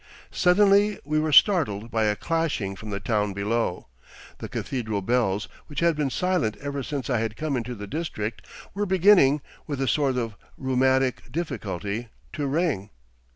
[0.31, 3.85] 'Suddenly we were startled by a clashing from the town below.
[4.39, 8.43] The cathedral bells, which had been silent ever since I had come into the district,
[8.73, 12.89] were beginning, with a sort of rheumatic difficulty, to ring.